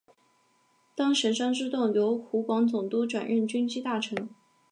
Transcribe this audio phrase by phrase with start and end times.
[0.95, 4.27] 当时张之洞由湖广总督转任军机大臣。